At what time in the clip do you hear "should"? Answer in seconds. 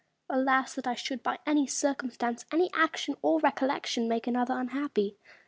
0.95-1.21